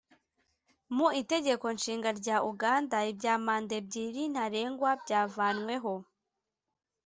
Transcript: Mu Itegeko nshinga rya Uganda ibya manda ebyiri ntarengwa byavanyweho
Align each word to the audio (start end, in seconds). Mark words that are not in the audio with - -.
Mu 0.95 1.07
Itegeko 1.21 1.65
nshinga 1.75 2.09
rya 2.19 2.37
Uganda 2.51 2.97
ibya 3.11 3.35
manda 3.45 3.73
ebyiri 3.79 4.23
ntarengwa 4.33 4.91
byavanyweho 5.03 5.93